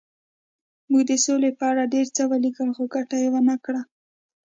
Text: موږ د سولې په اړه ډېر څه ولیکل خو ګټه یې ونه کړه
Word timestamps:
موږ 0.89 1.03
د 1.09 1.11
سولې 1.25 1.49
په 1.59 1.63
اړه 1.71 1.83
ډېر 1.93 2.07
څه 2.15 2.23
ولیکل 2.31 2.69
خو 2.75 2.83
ګټه 2.95 3.15
یې 3.23 3.29
ونه 3.33 3.55
کړه 3.65 3.81